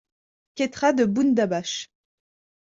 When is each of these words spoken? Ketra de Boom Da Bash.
Ketra 0.55 0.89
de 0.93 1.05
Boom 1.05 1.29
Da 1.35 1.45
Bash. 1.53 1.77